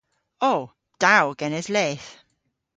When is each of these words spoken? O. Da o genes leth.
O. 0.51 0.53
Da 1.01 1.15
o 1.29 1.35
genes 1.39 1.67
leth. 1.75 2.07